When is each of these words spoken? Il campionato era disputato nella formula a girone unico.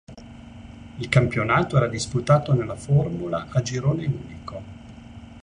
Il 0.97 1.09
campionato 1.09 1.77
era 1.77 1.87
disputato 1.87 2.55
nella 2.55 2.73
formula 2.73 3.49
a 3.51 3.61
girone 3.61 4.05
unico. 4.07 4.61